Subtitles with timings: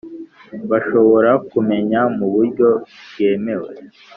[0.69, 2.67] bashobora kumenya mu buryo
[3.09, 3.71] bwemewe